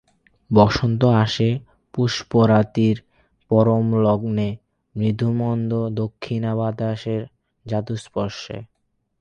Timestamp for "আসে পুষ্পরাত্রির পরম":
1.23-3.85